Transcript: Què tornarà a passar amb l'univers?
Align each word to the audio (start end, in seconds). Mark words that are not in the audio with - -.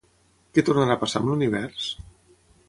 Què 0.57 0.63
tornarà 0.69 0.95
a 0.95 1.01
passar 1.03 1.21
amb 1.21 1.29
l'univers? 1.33 1.91